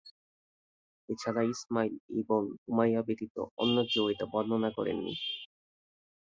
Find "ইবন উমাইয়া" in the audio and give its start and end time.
2.19-3.01